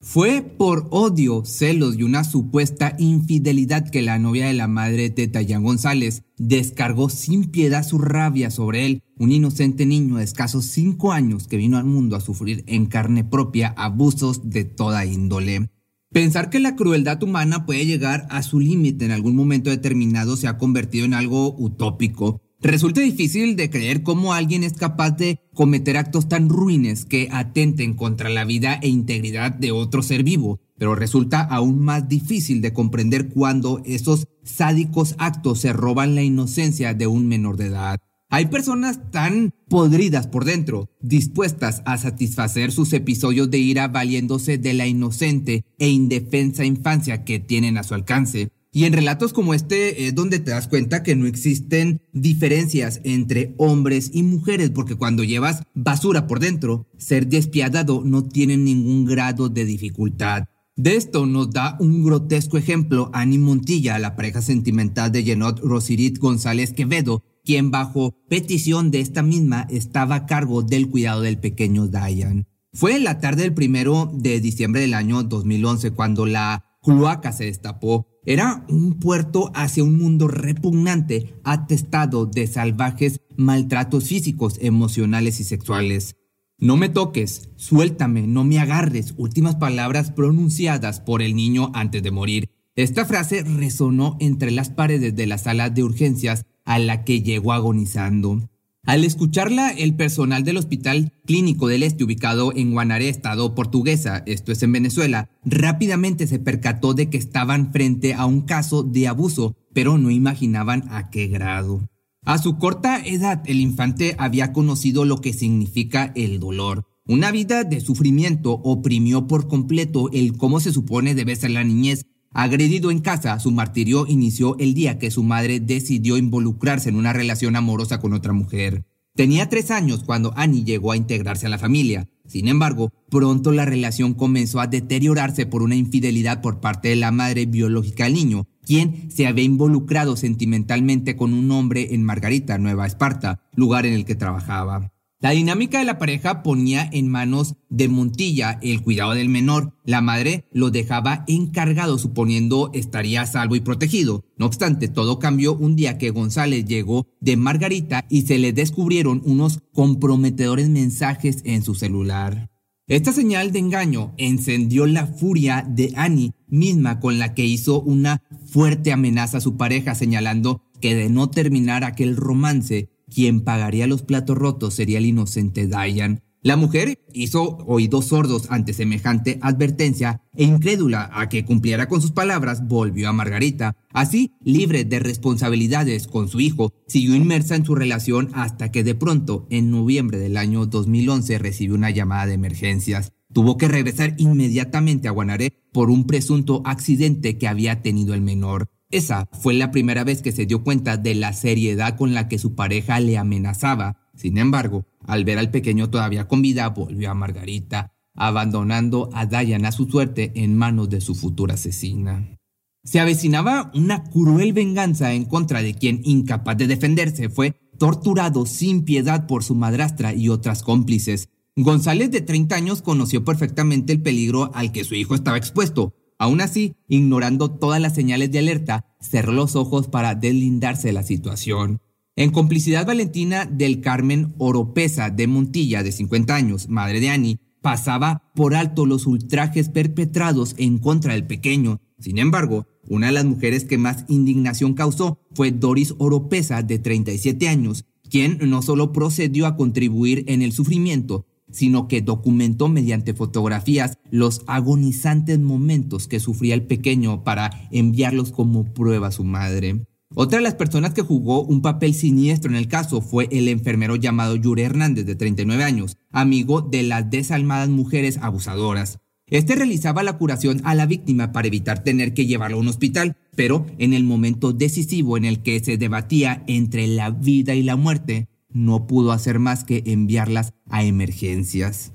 [0.00, 5.26] Fue por odio, celos y una supuesta infidelidad que la novia de la madre de
[5.26, 11.10] Tayan González descargó sin piedad su rabia sobre él, un inocente niño de escasos 5
[11.10, 15.68] años que vino al mundo a sufrir en carne propia abusos de toda índole.
[16.12, 20.46] Pensar que la crueldad humana puede llegar a su límite en algún momento determinado se
[20.46, 22.40] ha convertido en algo utópico.
[22.60, 27.94] Resulta difícil de creer cómo alguien es capaz de cometer actos tan ruines que atenten
[27.94, 32.72] contra la vida e integridad de otro ser vivo, pero resulta aún más difícil de
[32.72, 38.00] comprender cuando esos sádicos actos se roban la inocencia de un menor de edad.
[38.28, 44.74] Hay personas tan podridas por dentro, dispuestas a satisfacer sus episodios de ira valiéndose de
[44.74, 48.50] la inocente e indefensa infancia que tienen a su alcance.
[48.78, 53.52] Y en relatos como este es donde te das cuenta que no existen diferencias entre
[53.56, 59.48] hombres y mujeres, porque cuando llevas basura por dentro, ser despiadado no tiene ningún grado
[59.48, 60.44] de dificultad.
[60.76, 66.18] De esto nos da un grotesco ejemplo Annie Montilla, la pareja sentimental de Jenot Rosirit
[66.18, 71.88] González Quevedo, quien bajo petición de esta misma estaba a cargo del cuidado del pequeño
[71.88, 72.46] Diane.
[72.72, 77.44] Fue en la tarde del primero de diciembre del año 2011 cuando la cloaca se
[77.44, 78.06] destapó.
[78.28, 86.14] Era un puerto hacia un mundo repugnante, atestado de salvajes maltratos físicos, emocionales y sexuales.
[86.58, 92.10] No me toques, suéltame, no me agarres, últimas palabras pronunciadas por el niño antes de
[92.10, 92.50] morir.
[92.76, 97.54] Esta frase resonó entre las paredes de la sala de urgencias a la que llegó
[97.54, 98.50] agonizando.
[98.88, 104.50] Al escucharla, el personal del Hospital Clínico del Este, ubicado en Guanaré, estado portuguesa, esto
[104.50, 109.54] es en Venezuela, rápidamente se percató de que estaban frente a un caso de abuso,
[109.74, 111.86] pero no imaginaban a qué grado.
[112.24, 116.86] A su corta edad, el infante había conocido lo que significa el dolor.
[117.06, 122.06] Una vida de sufrimiento oprimió por completo el cómo se supone debe ser la niñez
[122.30, 127.12] Agredido en casa, su martirio inició el día que su madre decidió involucrarse en una
[127.12, 128.84] relación amorosa con otra mujer.
[129.14, 132.08] Tenía tres años cuando Annie llegó a integrarse a la familia.
[132.28, 137.10] Sin embargo, pronto la relación comenzó a deteriorarse por una infidelidad por parte de la
[137.10, 142.86] madre biológica del niño, quien se había involucrado sentimentalmente con un hombre en Margarita, Nueva
[142.86, 144.92] Esparta, lugar en el que trabajaba.
[145.20, 149.74] La dinámica de la pareja ponía en manos de Montilla el cuidado del menor.
[149.84, 154.24] La madre lo dejaba encargado suponiendo estaría salvo y protegido.
[154.36, 159.20] No obstante, todo cambió un día que González llegó de Margarita y se le descubrieron
[159.24, 162.48] unos comprometedores mensajes en su celular.
[162.86, 168.22] Esta señal de engaño encendió la furia de Annie, misma con la que hizo una
[168.46, 174.02] fuerte amenaza a su pareja señalando que de no terminar aquel romance quien pagaría los
[174.02, 176.22] platos rotos sería el inocente Diane.
[176.40, 182.12] La mujer hizo oídos sordos ante semejante advertencia e incrédula a que cumpliera con sus
[182.12, 183.76] palabras, volvió a Margarita.
[183.92, 188.94] Así, libre de responsabilidades con su hijo, siguió inmersa en su relación hasta que de
[188.94, 193.12] pronto, en noviembre del año 2011, recibió una llamada de emergencias.
[193.32, 198.70] Tuvo que regresar inmediatamente a Guanaré por un presunto accidente que había tenido el menor.
[198.90, 202.38] Esa fue la primera vez que se dio cuenta de la seriedad con la que
[202.38, 203.98] su pareja le amenazaba.
[204.14, 209.68] Sin embargo, al ver al pequeño todavía con vida, volvió a Margarita, abandonando a Diana
[209.68, 212.38] a su suerte en manos de su futura asesina.
[212.82, 218.84] Se avecinaba una cruel venganza en contra de quien, incapaz de defenderse, fue torturado sin
[218.84, 221.28] piedad por su madrastra y otras cómplices.
[221.56, 226.40] González, de 30 años, conoció perfectamente el peligro al que su hijo estaba expuesto, Aún
[226.40, 231.80] así, ignorando todas las señales de alerta, cerró los ojos para deslindarse de la situación.
[232.16, 238.32] En complicidad Valentina del Carmen Oropesa de Montilla, de 50 años, madre de Annie, pasaba
[238.34, 241.80] por alto los ultrajes perpetrados en contra del pequeño.
[242.00, 247.48] Sin embargo, una de las mujeres que más indignación causó fue Doris Oropesa, de 37
[247.48, 253.98] años, quien no solo procedió a contribuir en el sufrimiento, sino que documentó mediante fotografías
[254.10, 259.86] los agonizantes momentos que sufría el pequeño para enviarlos como prueba a su madre.
[260.14, 263.94] Otra de las personas que jugó un papel siniestro en el caso fue el enfermero
[263.96, 268.98] llamado Yure Hernández, de 39 años, amigo de las desalmadas mujeres abusadoras.
[269.30, 273.16] Este realizaba la curación a la víctima para evitar tener que llevarlo a un hospital,
[273.36, 277.76] pero en el momento decisivo en el que se debatía entre la vida y la
[277.76, 281.92] muerte, no pudo hacer más que enviarlas a emergencias.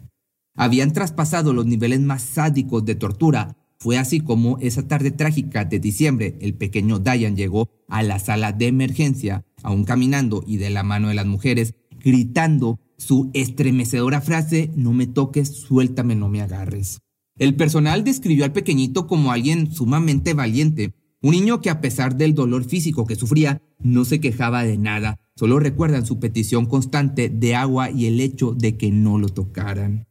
[0.56, 3.58] Habían traspasado los niveles más sádicos de tortura.
[3.80, 8.54] Fue así como esa tarde trágica de diciembre el pequeño Diane llegó a la sala
[8.54, 14.72] de emergencia, aún caminando y de la mano de las mujeres, gritando su estremecedora frase,
[14.76, 17.00] no me toques, suéltame, no me agarres.
[17.38, 20.94] El personal describió al pequeñito como alguien sumamente valiente,
[21.24, 25.20] un niño que a pesar del dolor físico que sufría, no se quejaba de nada,
[25.36, 30.06] solo recuerdan su petición constante de agua y el hecho de que no lo tocaran.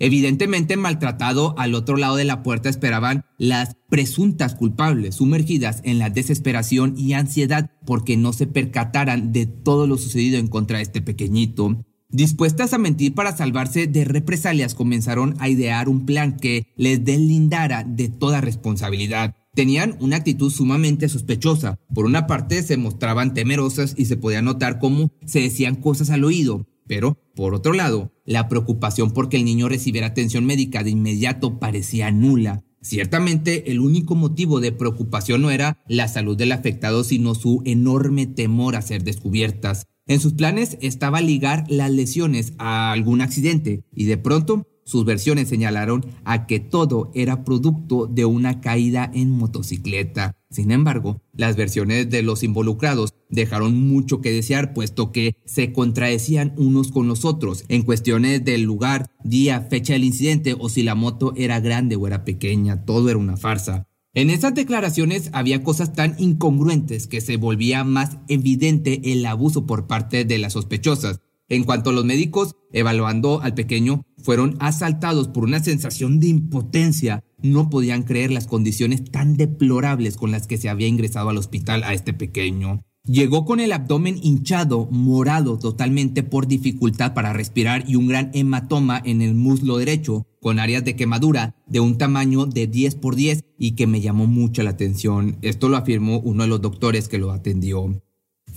[0.00, 6.10] Evidentemente maltratado, al otro lado de la puerta esperaban las presuntas culpables, sumergidas en la
[6.10, 11.02] desesperación y ansiedad porque no se percataran de todo lo sucedido en contra de este
[11.02, 11.84] pequeñito.
[12.10, 17.84] Dispuestas a mentir para salvarse de represalias, comenzaron a idear un plan que les deslindara
[17.84, 19.34] de toda responsabilidad.
[19.58, 21.80] Tenían una actitud sumamente sospechosa.
[21.92, 26.22] Por una parte se mostraban temerosas y se podía notar cómo se decían cosas al
[26.22, 26.68] oído.
[26.86, 31.58] Pero, por otro lado, la preocupación por que el niño recibiera atención médica de inmediato
[31.58, 32.62] parecía nula.
[32.82, 38.28] Ciertamente, el único motivo de preocupación no era la salud del afectado, sino su enorme
[38.28, 39.86] temor a ser descubiertas.
[40.06, 45.50] En sus planes estaba ligar las lesiones a algún accidente y de pronto sus versiones
[45.50, 50.34] señalaron a que todo era producto de una caída en motocicleta.
[50.50, 56.54] Sin embargo, las versiones de los involucrados dejaron mucho que desear puesto que se contradecían
[56.56, 60.94] unos con los otros en cuestiones del lugar, día, fecha del incidente o si la
[60.94, 63.86] moto era grande o era pequeña, todo era una farsa.
[64.14, 69.86] En esas declaraciones había cosas tan incongruentes que se volvía más evidente el abuso por
[69.86, 71.20] parte de las sospechosas.
[71.50, 77.24] En cuanto a los médicos, evaluando al pequeño, fueron asaltados por una sensación de impotencia.
[77.42, 81.84] No podían creer las condiciones tan deplorables con las que se había ingresado al hospital
[81.84, 82.82] a este pequeño.
[83.04, 89.00] Llegó con el abdomen hinchado, morado totalmente por dificultad para respirar y un gran hematoma
[89.02, 93.44] en el muslo derecho, con áreas de quemadura de un tamaño de 10 por 10
[93.58, 95.38] y que me llamó mucho la atención.
[95.40, 98.02] Esto lo afirmó uno de los doctores que lo atendió.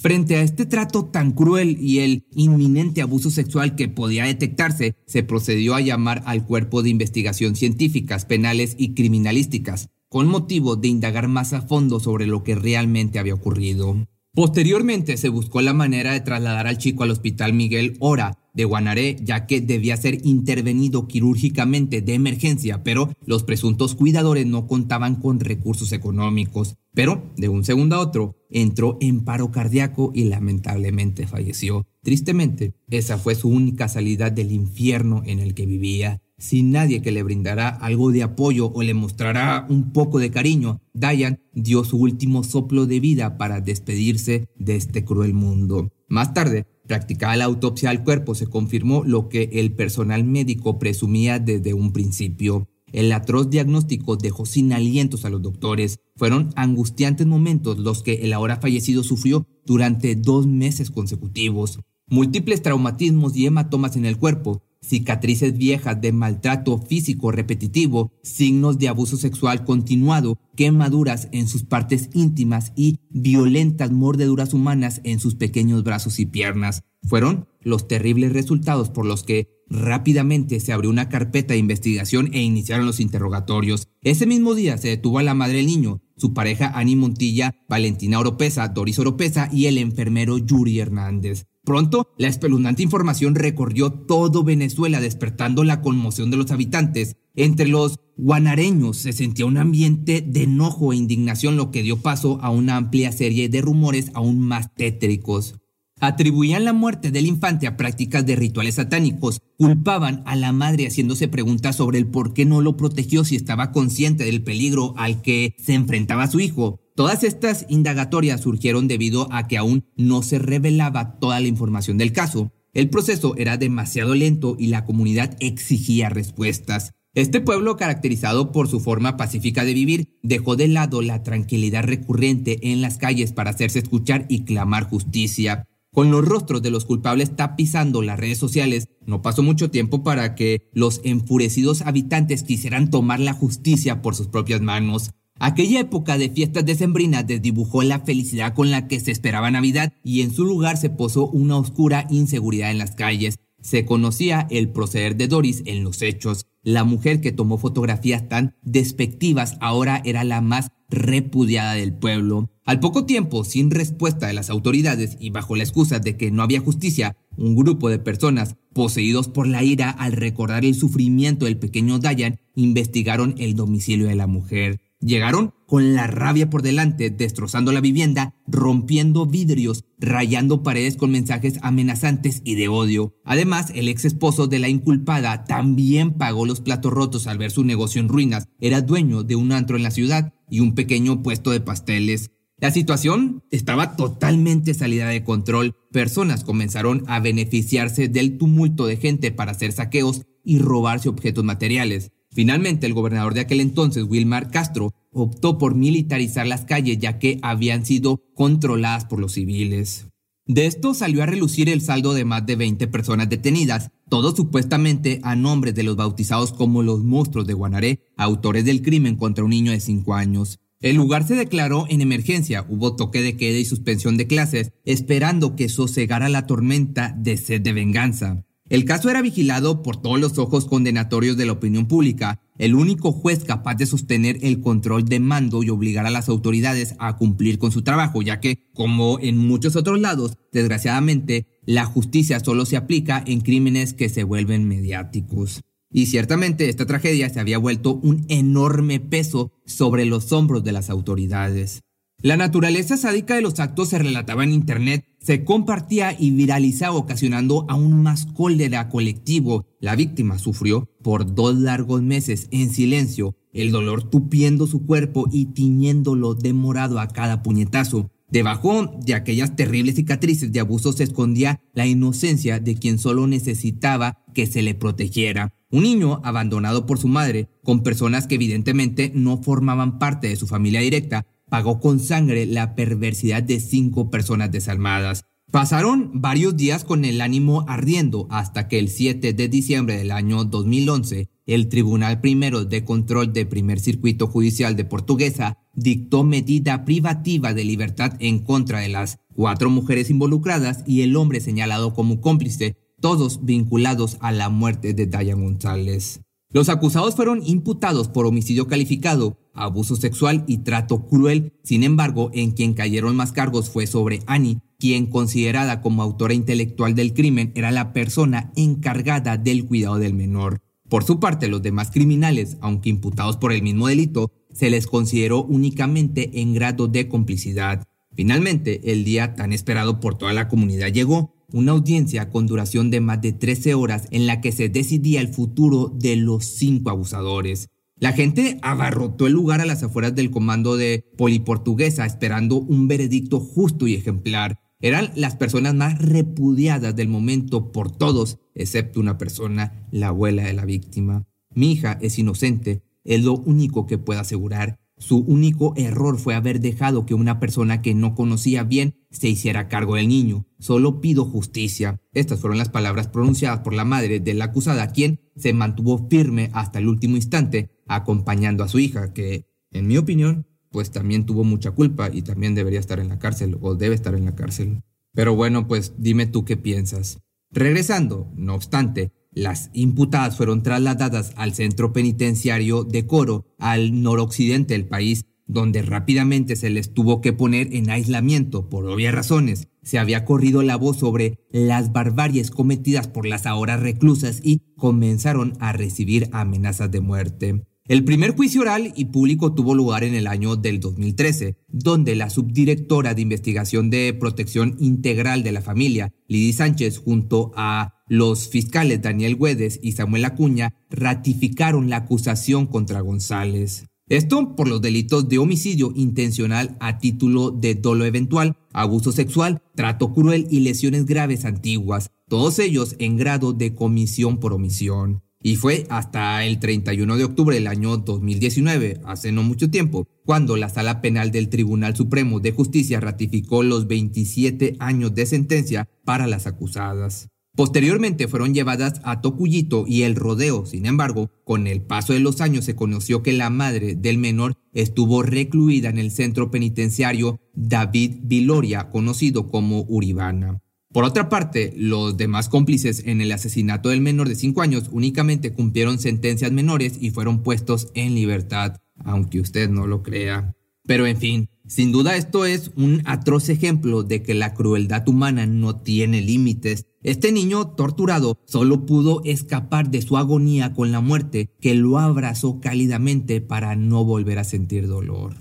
[0.02, 5.22] Frente a este trato tan cruel y el inminente abuso sexual que podía detectarse, se
[5.22, 11.28] procedió a llamar al Cuerpo de Investigación Científicas, Penales y Criminalísticas, con motivo de indagar
[11.28, 14.08] más a fondo sobre lo que realmente había ocurrido.
[14.34, 19.18] Posteriormente se buscó la manera de trasladar al chico al Hospital Miguel Ora de Guanaré,
[19.22, 25.40] ya que debía ser intervenido quirúrgicamente de emergencia, pero los presuntos cuidadores no contaban con
[25.40, 26.76] recursos económicos.
[26.94, 31.88] Pero, de un segundo a otro, entró en paro cardíaco y lamentablemente falleció.
[32.04, 37.12] Tristemente, esa fue su única salida del infierno en el que vivía sin nadie que
[37.12, 41.98] le brindara algo de apoyo o le mostrara un poco de cariño, Diane dio su
[41.98, 45.92] último soplo de vida para despedirse de este cruel mundo.
[46.12, 51.40] Más tarde, practicada la autopsia al cuerpo, se confirmó lo que el personal médico presumía
[51.40, 52.68] desde un principio.
[52.92, 56.00] El atroz diagnóstico dejó sin alientos a los doctores.
[56.18, 61.80] Fueron angustiantes momentos los que el ahora fallecido sufrió durante dos meses consecutivos.
[62.08, 68.88] Múltiples traumatismos y hematomas en el cuerpo, cicatrices viejas de maltrato físico repetitivo, signos de
[68.88, 75.84] abuso sexual continuado, quemaduras en sus partes íntimas y violentas mordeduras humanas en sus pequeños
[75.84, 76.84] brazos y piernas.
[77.04, 82.42] Fueron los terribles resultados por los que rápidamente se abrió una carpeta de investigación e
[82.42, 83.88] iniciaron los interrogatorios.
[84.02, 88.20] Ese mismo día se detuvo a la madre del niño, su pareja Ani Montilla, Valentina
[88.20, 91.46] Oropesa, Doris Oropesa y el enfermero Yuri Hernández.
[91.64, 97.18] Pronto, la espeluznante información recorrió todo Venezuela, despertando la conmoción de los habitantes.
[97.36, 102.40] Entre los guanareños se sentía un ambiente de enojo e indignación, lo que dio paso
[102.42, 105.56] a una amplia serie de rumores aún más tétricos.
[106.00, 111.28] Atribuían la muerte del infante a prácticas de rituales satánicos, culpaban a la madre haciéndose
[111.28, 115.56] preguntas sobre el por qué no lo protegió si estaba consciente del peligro al que
[115.60, 116.80] se enfrentaba su hijo.
[117.02, 122.12] Todas estas indagatorias surgieron debido a que aún no se revelaba toda la información del
[122.12, 122.52] caso.
[122.76, 126.92] El proceso era demasiado lento y la comunidad exigía respuestas.
[127.16, 132.72] Este pueblo, caracterizado por su forma pacífica de vivir, dejó de lado la tranquilidad recurrente
[132.72, 135.66] en las calles para hacerse escuchar y clamar justicia.
[135.92, 140.36] Con los rostros de los culpables tapizando las redes sociales, no pasó mucho tiempo para
[140.36, 145.10] que los enfurecidos habitantes quisieran tomar la justicia por sus propias manos.
[145.44, 150.22] Aquella época de fiestas decembrinas desdibujó la felicidad con la que se esperaba Navidad y
[150.22, 153.40] en su lugar se posó una oscura inseguridad en las calles.
[153.60, 156.46] Se conocía el proceder de Doris en los hechos.
[156.62, 162.52] La mujer que tomó fotografías tan despectivas ahora era la más repudiada del pueblo.
[162.64, 166.44] Al poco tiempo, sin respuesta de las autoridades y bajo la excusa de que no
[166.44, 171.58] había justicia, un grupo de personas poseídos por la ira al recordar el sufrimiento del
[171.58, 174.80] pequeño Dayan investigaron el domicilio de la mujer.
[175.02, 181.58] Llegaron con la rabia por delante, destrozando la vivienda, rompiendo vidrios, rayando paredes con mensajes
[181.64, 183.16] amenazantes y de odio.
[183.26, 187.64] Además, el ex esposo de la inculpada también pagó los platos rotos al ver su
[187.64, 188.48] negocio en ruinas.
[188.60, 192.30] Era dueño de un antro en la ciudad y un pequeño puesto de pasteles.
[192.60, 195.74] La situación estaba totalmente salida de control.
[195.92, 202.12] Personas comenzaron a beneficiarse del tumulto de gente para hacer saqueos y robarse objetos materiales.
[202.34, 207.40] Finalmente, el gobernador de aquel entonces, Wilmar Castro, optó por militarizar las calles ya que
[207.42, 210.08] habían sido controladas por los civiles.
[210.48, 215.20] De esto salió a relucir el saldo de más de 20 personas detenidas, todos supuestamente
[215.24, 219.52] a nombre de los bautizados como los monstruos de Guanaré, autores del crimen contra un
[219.52, 220.60] niño de 5 años.
[220.82, 225.56] El lugar se declaró en emergencia, hubo toque de queda y suspensión de clases, esperando
[225.56, 228.44] que sosegara la tormenta de sed de venganza.
[228.72, 233.12] El caso era vigilado por todos los ojos condenatorios de la opinión pública, el único
[233.12, 237.60] juez capaz de sostener el control de mando y obligar a las autoridades a cumplir
[237.60, 242.78] con su trabajo, ya que, como en muchos otros lados, desgraciadamente, la justicia solo se
[242.78, 245.60] aplica en crímenes que se vuelven mediáticos.
[245.92, 250.90] Y ciertamente esta tragedia se había vuelto un enorme peso sobre los hombros de las
[250.90, 251.82] autoridades.
[252.24, 257.66] La naturaleza sádica de los actos se relataba en Internet, se compartía y viralizaba ocasionando
[257.68, 259.66] aún más cólera colectivo.
[259.80, 265.48] La víctima sufrió por dos largos meses en silencio, el dolor tupiendo su cuerpo y
[265.48, 268.12] tiñéndolo de morado a cada puñetazo.
[268.30, 274.24] Debajo de aquellas terribles cicatrices de abuso se escondía la inocencia de quien solo necesitaba
[274.36, 275.56] que se le protegiera.
[275.72, 280.46] Un niño abandonado por su madre, con personas que evidentemente no formaban parte de su
[280.46, 285.26] familia directa, pagó con sangre la perversidad de cinco personas desalmadas.
[285.52, 290.46] Pasaron varios días con el ánimo ardiendo hasta que el 7 de diciembre del año
[290.46, 297.54] 2011, el Tribunal Primero de Control de Primer Circuito Judicial de Portuguesa dictó medida privativa
[297.54, 302.78] de libertad en contra de las cuatro mujeres involucradas y el hombre señalado como cómplice,
[303.02, 306.22] todos vinculados a la muerte de Dayan González.
[306.54, 311.54] Los acusados fueron imputados por homicidio calificado, abuso sexual y trato cruel.
[311.64, 316.94] Sin embargo, en quien cayeron más cargos fue sobre Annie, quien considerada como autora intelectual
[316.94, 320.62] del crimen era la persona encargada del cuidado del menor.
[320.90, 325.44] Por su parte, los demás criminales, aunque imputados por el mismo delito, se les consideró
[325.44, 327.88] únicamente en grado de complicidad.
[328.14, 333.02] Finalmente, el día tan esperado por toda la comunidad llegó, una audiencia con duración de
[333.02, 337.70] más de 13 horas en la que se decidía el futuro de los cinco abusadores.
[338.02, 343.40] La gente abarrotó el lugar a las afueras del comando de Poliportuguesa esperando un veredicto
[343.40, 344.60] justo y ejemplar.
[344.80, 350.54] Eran las personas más repudiadas del momento por todos, excepto una persona, la abuela de
[350.54, 351.28] la víctima.
[351.54, 354.81] Mi hija es inocente, es lo único que puedo asegurar.
[355.02, 359.68] Su único error fue haber dejado que una persona que no conocía bien se hiciera
[359.68, 360.46] cargo del niño.
[360.60, 362.00] Solo pido justicia.
[362.14, 366.52] Estas fueron las palabras pronunciadas por la madre de la acusada, quien se mantuvo firme
[366.54, 371.44] hasta el último instante, acompañando a su hija, que, en mi opinión, pues también tuvo
[371.44, 374.84] mucha culpa y también debería estar en la cárcel o debe estar en la cárcel.
[375.14, 377.24] Pero bueno, pues dime tú qué piensas.
[377.50, 384.88] Regresando, no obstante, las imputadas fueron trasladadas al centro penitenciario de Coro, al noroccidente del
[384.88, 389.68] país, donde rápidamente se les tuvo que poner en aislamiento por obvias razones.
[389.84, 395.54] Se había corrido la voz sobre las barbaries cometidas por las ahora reclusas y comenzaron
[395.60, 397.64] a recibir amenazas de muerte.
[397.88, 402.30] El primer juicio oral y público tuvo lugar en el año del 2013, donde la
[402.30, 409.02] subdirectora de investigación de protección integral de la familia, Lidy Sánchez, junto a los fiscales
[409.02, 413.86] Daniel Güedes y Samuel Acuña, ratificaron la acusación contra González.
[414.08, 420.14] Esto por los delitos de homicidio intencional a título de dolo eventual, abuso sexual, trato
[420.14, 425.24] cruel y lesiones graves antiguas, todos ellos en grado de comisión por omisión.
[425.44, 430.56] Y fue hasta el 31 de octubre del año 2019, hace no mucho tiempo, cuando
[430.56, 436.28] la Sala Penal del Tribunal Supremo de Justicia ratificó los 27 años de sentencia para
[436.28, 437.30] las acusadas.
[437.54, 442.40] Posteriormente fueron llevadas a Tocuyito y el rodeo, sin embargo, con el paso de los
[442.40, 448.20] años se conoció que la madre del menor estuvo recluida en el centro penitenciario David
[448.24, 450.62] Viloria, conocido como Uribana.
[450.92, 455.54] Por otra parte, los demás cómplices en el asesinato del menor de 5 años únicamente
[455.54, 460.54] cumplieron sentencias menores y fueron puestos en libertad, aunque usted no lo crea.
[460.86, 465.46] Pero en fin, sin duda esto es un atroz ejemplo de que la crueldad humana
[465.46, 466.86] no tiene límites.
[467.04, 472.60] Este niño torturado solo pudo escapar de su agonía con la muerte, que lo abrazó
[472.60, 475.36] cálidamente para no volver a sentir dolor.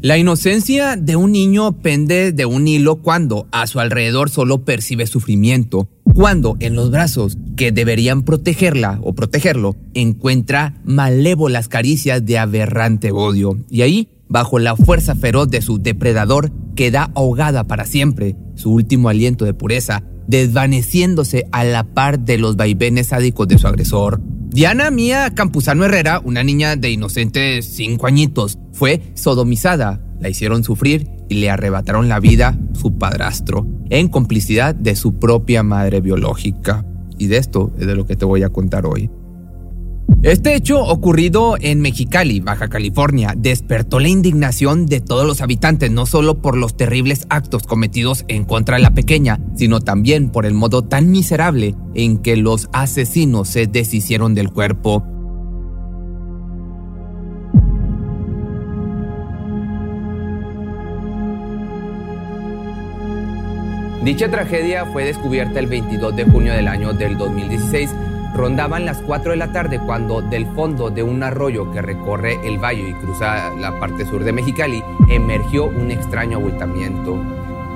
[0.00, 5.08] La inocencia de un niño pende de un hilo cuando a su alrededor solo percibe
[5.08, 13.10] sufrimiento, cuando en los brazos que deberían protegerla o protegerlo encuentra malévolas caricias de aberrante
[13.10, 13.58] odio.
[13.68, 19.08] Y ahí, bajo la fuerza feroz de su depredador, queda ahogada para siempre, su último
[19.08, 24.20] aliento de pureza, desvaneciéndose a la par de los vaivenes sádicos de su agresor.
[24.50, 31.08] Diana Mía Campuzano Herrera, una niña de inocentes cinco añitos, fue sodomizada, la hicieron sufrir
[31.28, 36.86] y le arrebataron la vida su padrastro, en complicidad de su propia madre biológica.
[37.18, 39.10] Y de esto es de lo que te voy a contar hoy.
[40.22, 46.06] Este hecho ocurrido en Mexicali, Baja California, despertó la indignación de todos los habitantes, no
[46.06, 50.54] solo por los terribles actos cometidos en contra de la pequeña, sino también por el
[50.54, 55.04] modo tan miserable en que los asesinos se deshicieron del cuerpo.
[64.04, 67.90] Dicha tragedia fue descubierta el 22 de junio del año del 2016
[68.34, 72.58] Rondaban las 4 de la tarde cuando del fondo de un arroyo que recorre el
[72.58, 77.18] valle y cruza la parte sur de Mexicali emergió un extraño abultamiento.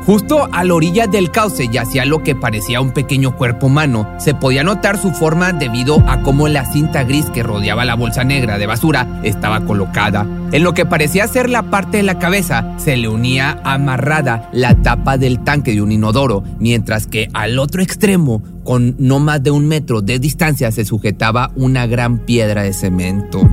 [0.05, 4.09] Justo a la orilla del cauce yacía lo que parecía un pequeño cuerpo humano.
[4.19, 8.25] Se podía notar su forma debido a cómo la cinta gris que rodeaba la bolsa
[8.25, 10.27] negra de basura estaba colocada.
[10.51, 14.75] En lo que parecía ser la parte de la cabeza se le unía amarrada la
[14.75, 19.53] tapa del tanque de un inodoro, mientras que al otro extremo, con no más de
[19.53, 23.49] un metro de distancia, se sujetaba una gran piedra de cemento.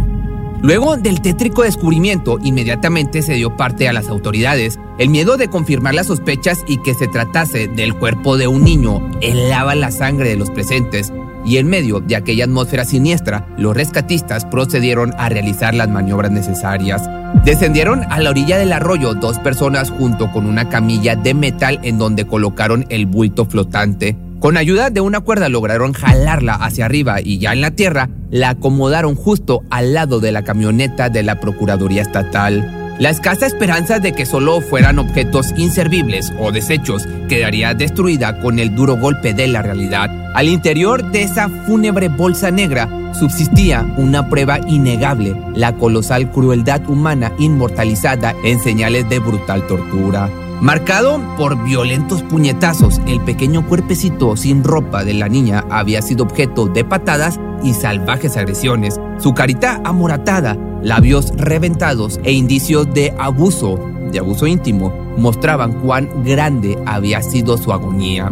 [0.62, 4.78] Luego del tétrico descubrimiento, inmediatamente se dio parte a las autoridades.
[4.98, 9.10] El miedo de confirmar las sospechas y que se tratase del cuerpo de un niño
[9.22, 11.13] helaba la sangre de los presentes.
[11.45, 17.10] Y en medio de aquella atmósfera siniestra, los rescatistas procedieron a realizar las maniobras necesarias.
[17.45, 21.98] Descendieron a la orilla del arroyo dos personas junto con una camilla de metal en
[21.98, 24.17] donde colocaron el bulto flotante.
[24.39, 28.52] Con ayuda de una cuerda lograron jalarla hacia arriba y ya en la tierra la
[28.52, 32.95] acomodaron justo al lado de la camioneta de la Procuraduría Estatal.
[32.99, 38.75] La escasa esperanza de que solo fueran objetos inservibles o desechos quedaría destruida con el
[38.75, 40.10] duro golpe de la realidad.
[40.34, 42.88] Al interior de esa fúnebre bolsa negra
[43.19, 50.30] subsistía una prueba innegable, la colosal crueldad humana inmortalizada en señales de brutal tortura.
[50.62, 56.65] Marcado por violentos puñetazos, el pequeño cuerpecito sin ropa de la niña había sido objeto
[56.65, 59.00] de patadas y salvajes agresiones.
[59.19, 63.80] Su carita amoratada, labios reventados e indicios de abuso,
[64.12, 68.30] de abuso íntimo, mostraban cuán grande había sido su agonía.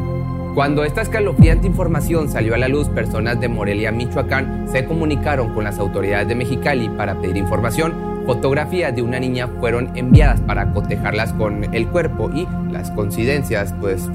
[0.53, 5.63] Cuando esta escalofriante información salió a la luz, personas de Morelia, Michoacán, se comunicaron con
[5.63, 11.33] las autoridades de Mexicali para pedir información fotografías de una niña fueron enviadas para cotejarlas
[11.33, 14.07] con el cuerpo y las coincidencias pues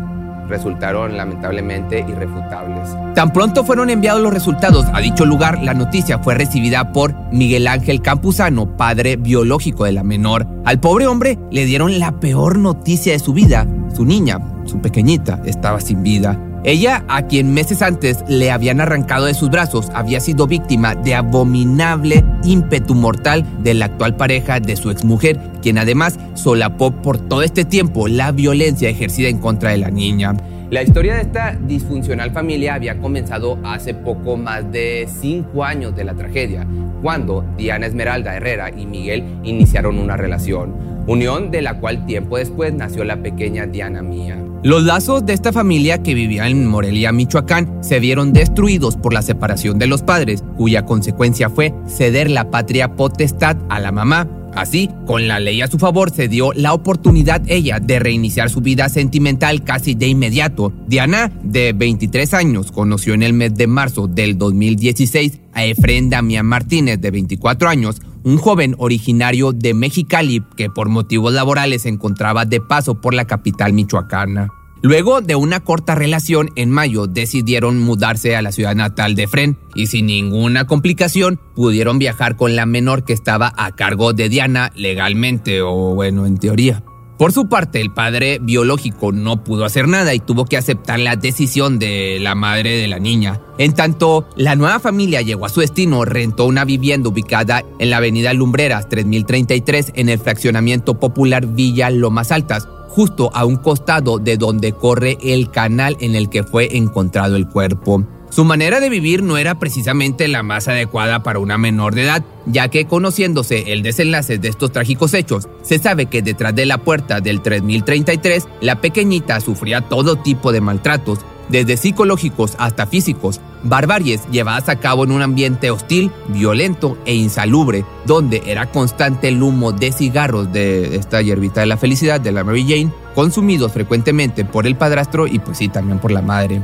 [0.49, 2.91] resultaron lamentablemente irrefutables.
[3.15, 7.67] Tan pronto fueron enviados los resultados a dicho lugar, la noticia fue recibida por Miguel
[7.67, 10.47] Ángel Campuzano, padre biológico de la menor.
[10.65, 13.67] Al pobre hombre le dieron la peor noticia de su vida.
[13.95, 16.39] Su niña, su pequeñita, estaba sin vida.
[16.65, 21.17] Ella, a quien meses antes le habían arrancado de sus brazos, había sido víctima de
[21.17, 27.43] abominable ímpetu mortal de la actual pareja de su exmujer, quien además solapó por todo
[27.43, 30.37] este tiempo la violencia ejercida en contra de la niña.
[30.71, 36.05] La historia de esta disfuncional familia había comenzado hace poco más de cinco años de
[36.05, 36.65] la tragedia,
[37.03, 42.73] cuando Diana Esmeralda Herrera y Miguel iniciaron una relación, unión de la cual tiempo después
[42.75, 44.39] nació la pequeña Diana Mía.
[44.63, 49.23] Los lazos de esta familia que vivía en Morelia, Michoacán, se vieron destruidos por la
[49.23, 54.91] separación de los padres, cuya consecuencia fue ceder la patria potestad a la mamá, Así,
[55.07, 58.89] con la ley a su favor, se dio la oportunidad ella de reiniciar su vida
[58.91, 60.73] sentimental casi de inmediato.
[60.87, 66.45] Diana, de 23 años, conoció en el mes de marzo del 2016 a Efren Damián
[66.45, 72.45] Martínez, de 24 años, un joven originario de Mexicali que por motivos laborales se encontraba
[72.45, 74.49] de paso por la capital michoacana.
[74.83, 79.57] Luego de una corta relación, en mayo decidieron mudarse a la ciudad natal de Fren
[79.77, 84.73] y sin ninguna complicación pudieron viajar con la menor que estaba a cargo de Diana
[84.75, 86.83] legalmente o bueno, en teoría.
[87.23, 91.15] Por su parte, el padre biológico no pudo hacer nada y tuvo que aceptar la
[91.15, 93.41] decisión de la madre de la niña.
[93.59, 97.99] En tanto, la nueva familia llegó a su destino, rentó una vivienda ubicada en la
[97.99, 104.37] avenida Lumbreras 3033 en el fraccionamiento popular Villa Lomas Altas, justo a un costado de
[104.37, 108.05] donde corre el canal en el que fue encontrado el cuerpo.
[108.33, 112.25] Su manera de vivir no era precisamente la más adecuada para una menor de edad,
[112.47, 116.79] ya que conociéndose el desenlace de estos trágicos hechos, se sabe que detrás de la
[116.79, 121.19] puerta del 3033, la pequeñita sufría todo tipo de maltratos,
[121.51, 127.85] desde psicológicos hasta físicos, barbaries llevadas a cabo en un ambiente hostil, violento e insalubre,
[128.07, 132.45] donde era constante el humo de cigarros de esta hierbita de la felicidad de la
[132.45, 136.63] Mary Jane, consumidos frecuentemente por el padrastro y pues sí, también por la madre.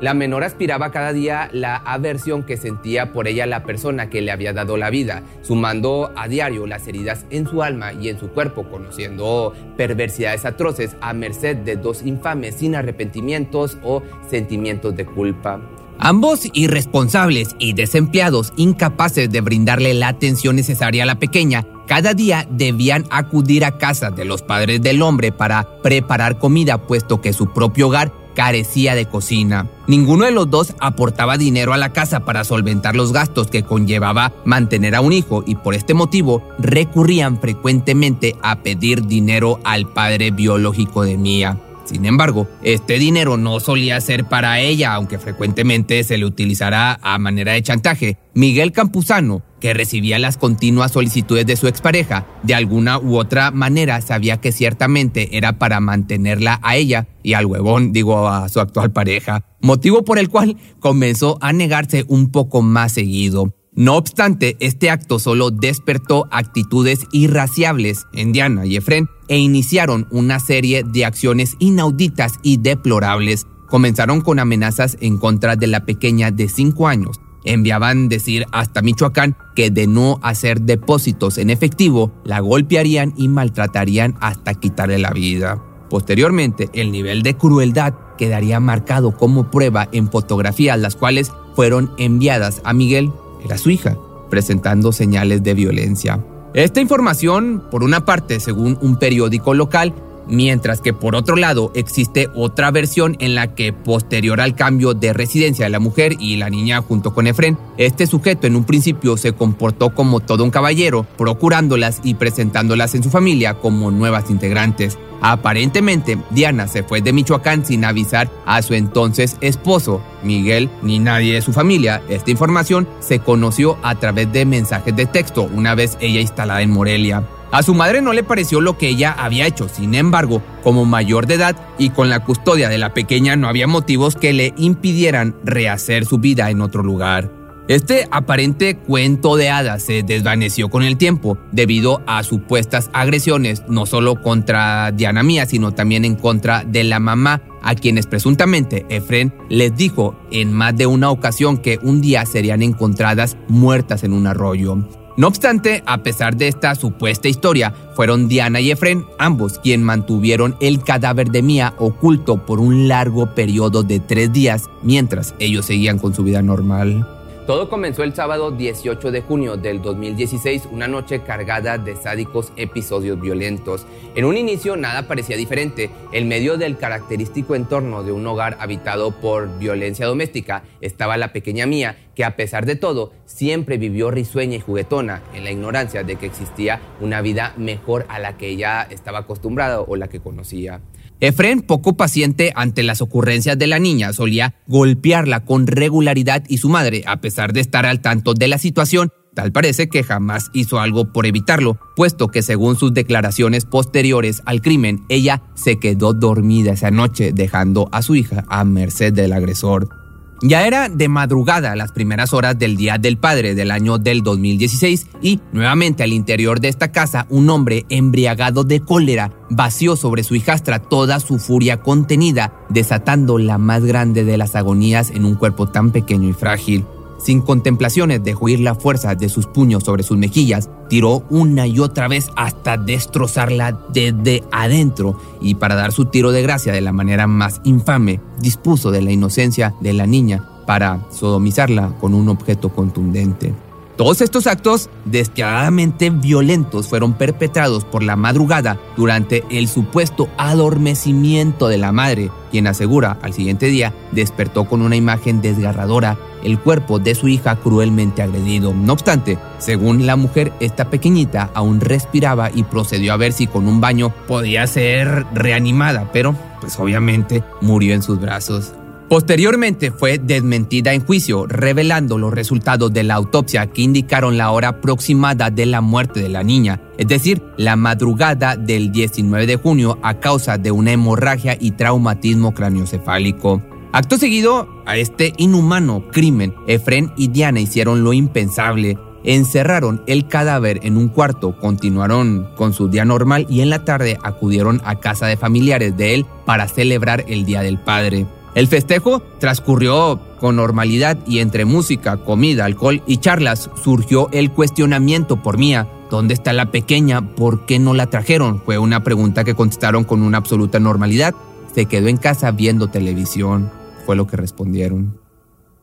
[0.00, 4.30] La menor aspiraba cada día la aversión que sentía por ella la persona que le
[4.30, 8.28] había dado la vida, sumando a diario las heridas en su alma y en su
[8.28, 15.62] cuerpo, conociendo perversidades atroces a merced de dos infames sin arrepentimientos o sentimientos de culpa.
[15.98, 22.46] Ambos irresponsables y desempleados, incapaces de brindarle la atención necesaria a la pequeña, cada día
[22.50, 27.54] debían acudir a casa de los padres del hombre para preparar comida, puesto que su
[27.54, 29.68] propio hogar carecía de cocina.
[29.88, 34.32] Ninguno de los dos aportaba dinero a la casa para solventar los gastos que conllevaba
[34.44, 40.30] mantener a un hijo y por este motivo recurrían frecuentemente a pedir dinero al padre
[40.30, 41.58] biológico de Mía.
[41.86, 47.16] Sin embargo, este dinero no solía ser para ella, aunque frecuentemente se le utilizará a
[47.18, 48.18] manera de chantaje.
[48.34, 54.00] Miguel Campuzano, que recibía las continuas solicitudes de su expareja, de alguna u otra manera
[54.00, 58.92] sabía que ciertamente era para mantenerla a ella y al huevón, digo, a su actual
[58.92, 63.54] pareja, motivo por el cual comenzó a negarse un poco más seguido.
[63.78, 70.40] No obstante, este acto solo despertó actitudes irraciables en Diana y Efren e iniciaron una
[70.40, 73.46] serie de acciones inauditas y deplorables.
[73.68, 77.20] Comenzaron con amenazas en contra de la pequeña de 5 años.
[77.46, 84.16] Enviaban decir hasta Michoacán que de no hacer depósitos en efectivo, la golpearían y maltratarían
[84.20, 85.62] hasta quitarle la vida.
[85.88, 92.60] Posteriormente, el nivel de crueldad quedaría marcado como prueba en fotografías las cuales fueron enviadas
[92.64, 93.12] a Miguel
[93.44, 93.96] era su hija,
[94.28, 96.24] presentando señales de violencia.
[96.54, 99.94] Esta información, por una parte, según un periódico local,
[100.28, 105.12] mientras que por otro lado existe otra versión en la que posterior al cambio de
[105.12, 109.16] residencia de la mujer y la niña junto con Efren, este sujeto en un principio
[109.16, 114.98] se comportó como todo un caballero, procurándolas y presentándolas en su familia como nuevas integrantes.
[115.20, 121.34] Aparentemente, Diana se fue de Michoacán sin avisar a su entonces esposo, Miguel, ni nadie
[121.34, 122.02] de su familia.
[122.08, 126.70] Esta información se conoció a través de mensajes de texto una vez ella instalada en
[126.70, 127.24] Morelia.
[127.52, 131.26] A su madre no le pareció lo que ella había hecho, sin embargo, como mayor
[131.26, 135.36] de edad y con la custodia de la pequeña no había motivos que le impidieran
[135.44, 137.35] rehacer su vida en otro lugar.
[137.68, 143.86] Este aparente cuento de hadas se desvaneció con el tiempo debido a supuestas agresiones no
[143.86, 149.34] solo contra Diana Mía, sino también en contra de la mamá, a quienes presuntamente Efren
[149.48, 154.28] les dijo en más de una ocasión que un día serían encontradas muertas en un
[154.28, 154.86] arroyo.
[155.16, 160.56] No obstante, a pesar de esta supuesta historia, fueron Diana y Efren, ambos quien mantuvieron
[160.60, 165.98] el cadáver de Mía oculto por un largo periodo de tres días, mientras ellos seguían
[165.98, 167.15] con su vida normal.
[167.46, 173.20] Todo comenzó el sábado 18 de junio del 2016, una noche cargada de sádicos episodios
[173.20, 173.86] violentos.
[174.16, 175.88] En un inicio nada parecía diferente.
[176.10, 181.66] En medio del característico entorno de un hogar habitado por violencia doméstica estaba la pequeña
[181.66, 186.16] Mía, que a pesar de todo siempre vivió risueña y juguetona, en la ignorancia de
[186.16, 190.80] que existía una vida mejor a la que ella estaba acostumbrada o la que conocía.
[191.20, 196.68] Efren, poco paciente ante las ocurrencias de la niña, solía golpearla con regularidad y su
[196.68, 200.78] madre, a pesar de estar al tanto de la situación, tal parece que jamás hizo
[200.78, 206.72] algo por evitarlo, puesto que según sus declaraciones posteriores al crimen, ella se quedó dormida
[206.72, 210.05] esa noche, dejando a su hija a merced del agresor.
[210.42, 215.06] Ya era de madrugada las primeras horas del Día del Padre del año del 2016
[215.22, 220.34] y nuevamente al interior de esta casa un hombre embriagado de cólera vació sobre su
[220.34, 225.68] hijastra toda su furia contenida, desatando la más grande de las agonías en un cuerpo
[225.68, 226.84] tan pequeño y frágil.
[227.18, 231.80] Sin contemplaciones dejó ir la fuerza de sus puños sobre sus mejillas, tiró una y
[231.80, 236.92] otra vez hasta destrozarla desde adentro y para dar su tiro de gracia de la
[236.92, 242.70] manera más infame, dispuso de la inocencia de la niña para sodomizarla con un objeto
[242.70, 243.65] contundente.
[243.96, 251.78] Todos estos actos despiadadamente violentos fueron perpetrados por la madrugada durante el supuesto adormecimiento de
[251.78, 257.14] la madre, quien asegura al siguiente día despertó con una imagen desgarradora el cuerpo de
[257.14, 258.74] su hija cruelmente agredido.
[258.74, 263.66] No obstante, según la mujer, esta pequeñita aún respiraba y procedió a ver si con
[263.66, 268.74] un baño podía ser reanimada, pero pues obviamente murió en sus brazos.
[269.08, 274.68] Posteriormente fue desmentida en juicio, revelando los resultados de la autopsia que indicaron la hora
[274.68, 280.00] aproximada de la muerte de la niña, es decir, la madrugada del 19 de junio
[280.02, 283.62] a causa de una hemorragia y traumatismo craneocefálico.
[283.92, 288.98] Acto seguido a este inhumano crimen, Efren y Diana hicieron lo impensable.
[289.22, 294.18] Encerraron el cadáver en un cuarto, continuaron con su día normal y en la tarde
[294.22, 298.26] acudieron a casa de familiares de él para celebrar el Día del Padre.
[298.56, 305.42] El festejo transcurrió con normalidad y entre música, comida, alcohol y charlas surgió el cuestionamiento
[305.42, 305.86] por Mía.
[306.10, 307.34] ¿Dónde está la pequeña?
[307.34, 308.62] ¿Por qué no la trajeron?
[308.62, 311.34] Fue una pregunta que contestaron con una absoluta normalidad.
[311.74, 313.70] Se quedó en casa viendo televisión,
[314.06, 315.20] fue lo que respondieron.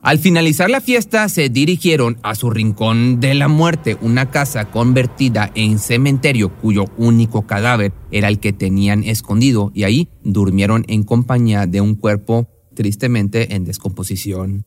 [0.01, 5.51] Al finalizar la fiesta se dirigieron a su rincón de la muerte, una casa convertida
[5.53, 11.67] en cementerio cuyo único cadáver era el que tenían escondido y ahí durmieron en compañía
[11.67, 14.65] de un cuerpo tristemente en descomposición.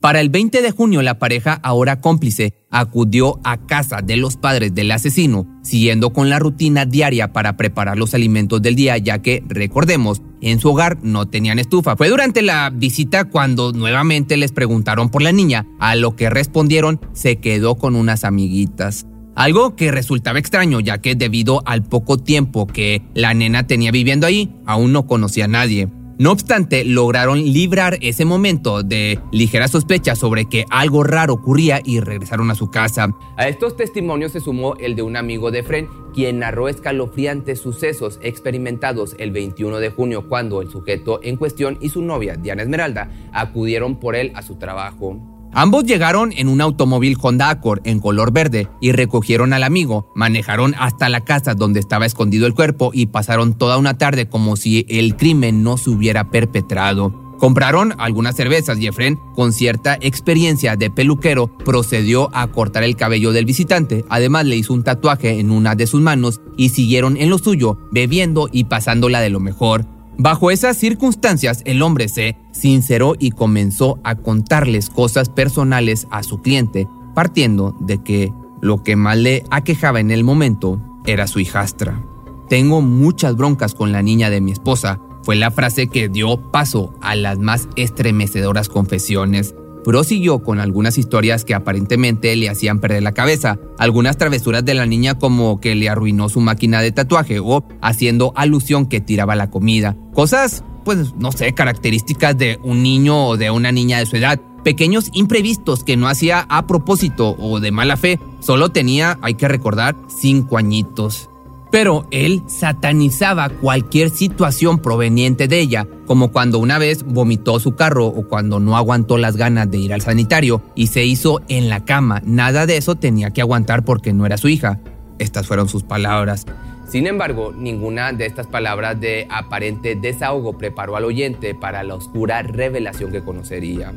[0.00, 4.74] Para el 20 de junio, la pareja, ahora cómplice, acudió a casa de los padres
[4.74, 9.42] del asesino, siguiendo con la rutina diaria para preparar los alimentos del día, ya que,
[9.48, 11.96] recordemos, en su hogar no tenían estufa.
[11.96, 17.00] Fue durante la visita cuando nuevamente les preguntaron por la niña, a lo que respondieron
[17.14, 19.06] se quedó con unas amiguitas.
[19.34, 24.26] Algo que resultaba extraño, ya que debido al poco tiempo que la nena tenía viviendo
[24.26, 25.88] ahí, aún no conocía a nadie.
[26.18, 32.00] No obstante, lograron librar ese momento de ligera sospecha sobre que algo raro ocurría y
[32.00, 33.14] regresaron a su casa.
[33.36, 38.18] A estos testimonios se sumó el de un amigo de Fren, quien narró escalofriantes sucesos
[38.22, 43.10] experimentados el 21 de junio cuando el sujeto en cuestión y su novia, Diana Esmeralda,
[43.32, 45.35] acudieron por él a su trabajo.
[45.58, 50.74] Ambos llegaron en un automóvil Honda Accord en color verde y recogieron al amigo, manejaron
[50.78, 54.84] hasta la casa donde estaba escondido el cuerpo y pasaron toda una tarde como si
[54.90, 57.34] el crimen no se hubiera perpetrado.
[57.38, 63.32] Compraron algunas cervezas y Efren, con cierta experiencia de peluquero, procedió a cortar el cabello
[63.32, 64.04] del visitante.
[64.10, 67.78] Además, le hizo un tatuaje en una de sus manos y siguieron en lo suyo,
[67.90, 69.95] bebiendo y pasándola de lo mejor.
[70.18, 76.40] Bajo esas circunstancias, el hombre se sinceró y comenzó a contarles cosas personales a su
[76.40, 82.02] cliente, partiendo de que lo que más le aquejaba en el momento era su hijastra.
[82.48, 86.94] Tengo muchas broncas con la niña de mi esposa, fue la frase que dio paso
[87.02, 89.54] a las más estremecedoras confesiones
[89.86, 94.84] prosiguió con algunas historias que aparentemente le hacían perder la cabeza, algunas travesuras de la
[94.84, 99.48] niña como que le arruinó su máquina de tatuaje o haciendo alusión que tiraba la
[99.48, 104.16] comida, cosas pues no sé, características de un niño o de una niña de su
[104.16, 109.34] edad, pequeños imprevistos que no hacía a propósito o de mala fe, solo tenía, hay
[109.34, 111.30] que recordar, cinco añitos.
[111.76, 118.06] Pero él satanizaba cualquier situación proveniente de ella, como cuando una vez vomitó su carro
[118.06, 121.84] o cuando no aguantó las ganas de ir al sanitario y se hizo en la
[121.84, 122.22] cama.
[122.24, 124.80] Nada de eso tenía que aguantar porque no era su hija.
[125.18, 126.46] Estas fueron sus palabras.
[126.88, 132.40] Sin embargo, ninguna de estas palabras de aparente desahogo preparó al oyente para la oscura
[132.40, 133.92] revelación que conocería.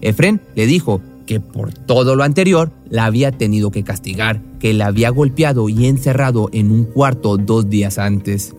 [0.00, 4.86] Efren le dijo que por todo lo anterior la había tenido que castigar, que la
[4.86, 8.56] había golpeado y encerrado en un cuarto dos días antes.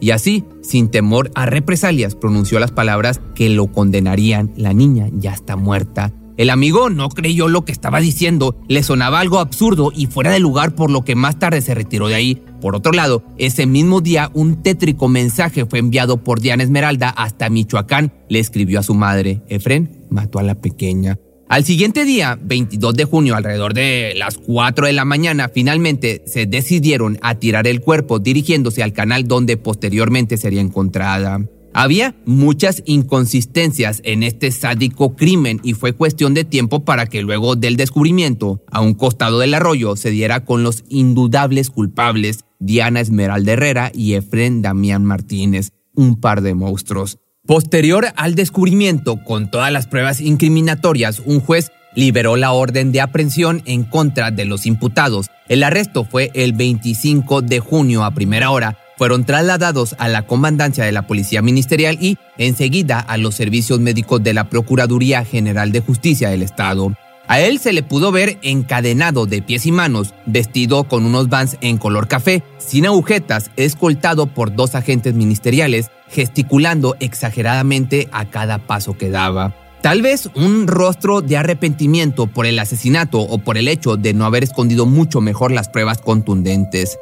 [0.00, 4.50] Y así, sin temor a represalias, pronunció las palabras que lo condenarían.
[4.56, 6.10] La niña ya está muerta.
[6.38, 10.40] El amigo no creyó lo que estaba diciendo, le sonaba algo absurdo y fuera de
[10.40, 12.42] lugar por lo que más tarde se retiró de ahí.
[12.60, 17.48] Por otro lado, ese mismo día un tétrico mensaje fue enviado por Diana Esmeralda hasta
[17.50, 18.12] Michoacán.
[18.28, 21.18] Le escribió a su madre, Efren mató a la pequeña.
[21.48, 26.46] Al siguiente día, 22 de junio, alrededor de las 4 de la mañana, finalmente se
[26.46, 31.40] decidieron a tirar el cuerpo dirigiéndose al canal donde posteriormente sería encontrada.
[31.72, 37.54] Había muchas inconsistencias en este sádico crimen y fue cuestión de tiempo para que luego
[37.54, 43.52] del descubrimiento, a un costado del arroyo, se diera con los indudables culpables Diana Esmeralda
[43.52, 47.18] Herrera y Efren Damián Martínez, un par de monstruos.
[47.46, 53.62] Posterior al descubrimiento, con todas las pruebas incriminatorias, un juez liberó la orden de aprehensión
[53.66, 55.30] en contra de los imputados.
[55.48, 58.76] El arresto fue el 25 de junio a primera hora.
[58.98, 64.24] Fueron trasladados a la comandancia de la Policía Ministerial y enseguida a los servicios médicos
[64.24, 66.94] de la Procuraduría General de Justicia del Estado.
[67.28, 71.58] A él se le pudo ver encadenado de pies y manos, vestido con unos vans
[71.60, 78.96] en color café, sin agujetas, escoltado por dos agentes ministeriales, gesticulando exageradamente a cada paso
[78.96, 79.54] que daba.
[79.82, 84.24] Tal vez un rostro de arrepentimiento por el asesinato o por el hecho de no
[84.24, 86.98] haber escondido mucho mejor las pruebas contundentes.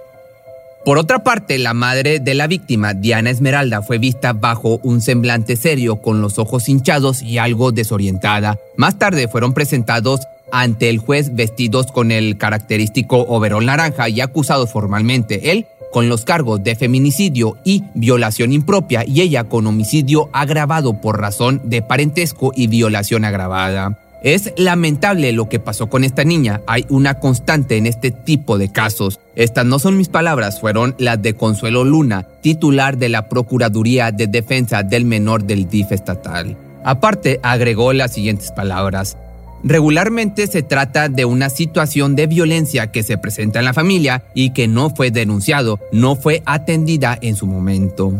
[0.84, 5.56] Por otra parte, la madre de la víctima, Diana Esmeralda, fue vista bajo un semblante
[5.56, 8.58] serio, con los ojos hinchados y algo desorientada.
[8.76, 10.20] Más tarde fueron presentados
[10.52, 16.24] ante el juez vestidos con el característico overol naranja y acusados formalmente él con los
[16.24, 22.50] cargos de feminicidio y violación impropia y ella con homicidio agravado por razón de parentesco
[22.52, 23.96] y violación agravada.
[24.24, 26.62] Es lamentable lo que pasó con esta niña.
[26.66, 29.20] Hay una constante en este tipo de casos.
[29.36, 34.26] Estas no son mis palabras, fueron las de Consuelo Luna, titular de la Procuraduría de
[34.26, 36.56] Defensa del Menor del DIF estatal.
[36.84, 39.16] Aparte, agregó las siguientes palabras.
[39.64, 44.50] Regularmente se trata de una situación de violencia que se presenta en la familia y
[44.50, 48.12] que no fue denunciado, no fue atendida en su momento.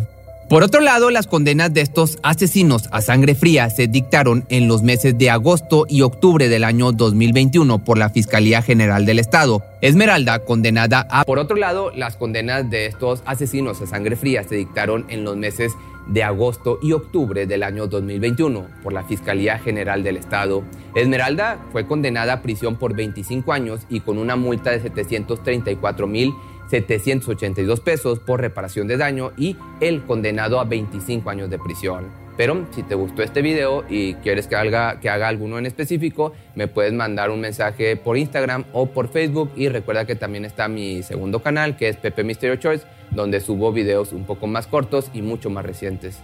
[0.48, 4.82] Por otro lado, las condenas de estos asesinos a sangre fría se dictaron en los
[4.82, 9.62] meses de agosto y octubre del año 2021 por la Fiscalía General del Estado.
[9.82, 11.24] Esmeralda condenada a...
[11.24, 15.36] Por otro lado, las condenas de estos asesinos a sangre fría se dictaron en los
[15.36, 20.62] meses de agosto y octubre del año 2021 por la Fiscalía General del Estado.
[20.94, 26.34] Esmeralda fue condenada a prisión por 25 años y con una multa de 734 mil
[26.70, 32.23] 782 pesos por reparación de daño y el condenado a 25 años de prisión.
[32.36, 36.32] Pero si te gustó este video y quieres que haga, que haga alguno en específico,
[36.56, 40.66] me puedes mandar un mensaje por Instagram o por Facebook y recuerda que también está
[40.66, 45.10] mi segundo canal que es Pepe Mysterio Choice, donde subo videos un poco más cortos
[45.14, 46.18] y mucho más recientes.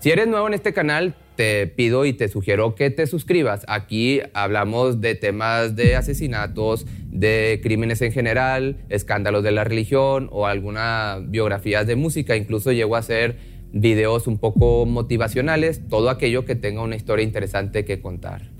[0.00, 3.64] Si eres nuevo en este canal, te pido y te sugiero que te suscribas.
[3.68, 10.46] Aquí hablamos de temas de asesinatos, de crímenes en general, escándalos de la religión o
[10.46, 12.34] alguna biografías de música.
[12.34, 13.36] Incluso llego a hacer
[13.72, 18.50] videos un poco motivacionales, todo aquello que tenga una historia interesante que contar.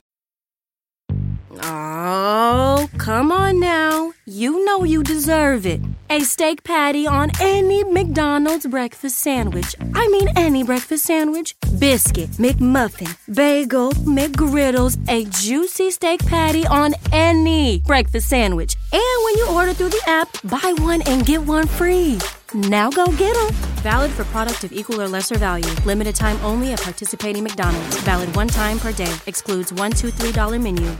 [1.62, 4.12] Oh, come on now.
[4.24, 5.80] You know you deserve it.
[6.08, 9.74] A steak patty on any McDonald's breakfast sandwich.
[9.94, 11.54] I mean, any breakfast sandwich.
[11.78, 18.76] Biscuit, McMuffin, bagel, McGriddles, a juicy steak patty on any breakfast sandwich.
[18.92, 22.18] And when you order through the app, buy one and get one free.
[22.54, 23.54] Now go get them.
[23.82, 25.70] Valid for product of equal or lesser value.
[25.86, 27.96] Limited time only at participating McDonald's.
[28.02, 29.12] Valid one time per day.
[29.26, 30.90] Excludes $1, $2, $3 menu.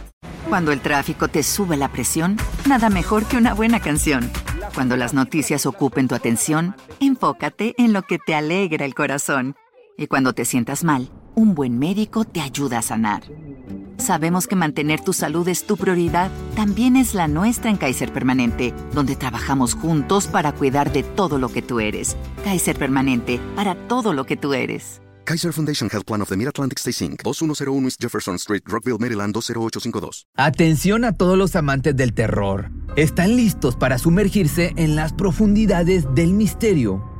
[0.49, 2.37] Cuando el tráfico te sube la presión,
[2.67, 4.31] nada mejor que una buena canción.
[4.75, 9.57] Cuando las noticias ocupen tu atención, enfócate en lo que te alegra el corazón.
[9.97, 13.23] Y cuando te sientas mal, un buen médico te ayuda a sanar.
[13.99, 18.75] Sabemos que mantener tu salud es tu prioridad, también es la nuestra en Kaiser Permanente,
[18.95, 22.17] donde trabajamos juntos para cuidar de todo lo que tú eres.
[22.45, 25.03] Kaiser Permanente, para todo lo que tú eres.
[25.25, 29.33] Kaiser Foundation Health Plan of the Mid-Atlantic Stay Inc., 2101 East Jefferson Street, Rockville, Maryland
[29.33, 30.27] 20852.
[30.35, 32.71] Atención a todos los amantes del terror.
[32.97, 37.20] ¿Están listos para sumergirse en las profundidades del misterio?